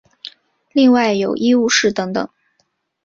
[0.71, 2.27] 另外有医务室等等。